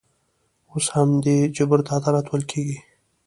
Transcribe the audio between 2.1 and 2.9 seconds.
ویل کېږي.